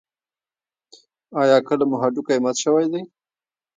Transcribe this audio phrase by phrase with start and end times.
[1.39, 3.01] ایا کله مو هډوکی مات شوی دی؟